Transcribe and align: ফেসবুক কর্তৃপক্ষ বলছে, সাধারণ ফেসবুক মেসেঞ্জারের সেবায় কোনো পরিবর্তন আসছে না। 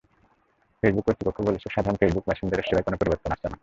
ফেসবুক 0.83 1.03
কর্তৃপক্ষ 1.07 1.37
বলছে, 1.47 1.67
সাধারণ 1.75 1.97
ফেসবুক 2.01 2.23
মেসেঞ্জারের 2.27 2.67
সেবায় 2.67 2.85
কোনো 2.87 2.97
পরিবর্তন 2.97 3.29
আসছে 3.33 3.47
না। 3.49 3.57